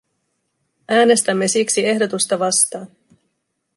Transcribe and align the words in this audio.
Äänestämme 0.89 1.47
siksi 1.47 1.85
ehdotusta 1.85 2.39
vastaan. 2.39 2.87